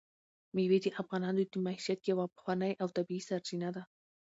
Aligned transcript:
مېوې 0.55 0.79
د 0.85 0.87
افغانانو 1.01 1.41
د 1.51 1.53
معیشت 1.65 1.99
یوه 2.11 2.25
پخوانۍ 2.35 2.73
او 2.81 2.87
طبیعي 2.97 3.23
سرچینه 3.29 3.69
ده. 3.75 3.83